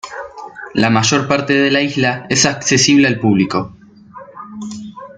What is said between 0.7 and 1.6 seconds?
La mayor parte